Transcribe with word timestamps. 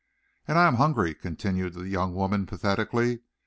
"And 0.47 0.57
I 0.57 0.65
am 0.67 0.77
hungry," 0.77 1.13
continued 1.13 1.75
the 1.75 1.87
young 1.87 2.15
woman, 2.15 2.47
pathetically. 2.47 3.19